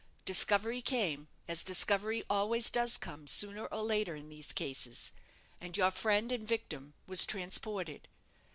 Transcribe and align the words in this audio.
Discovery 0.25 0.81
came, 0.81 1.27
as 1.47 1.61
discovery 1.63 2.23
always 2.27 2.71
does 2.71 2.97
come, 2.97 3.27
sooner 3.27 3.67
or 3.67 3.83
later, 3.83 4.15
in 4.15 4.29
these 4.29 4.51
cases, 4.51 5.11
and 5.59 5.77
your 5.77 5.91
friend 5.91 6.31
and 6.31 6.47
victim 6.47 6.95
was 7.05 7.23
transported. 7.23 8.07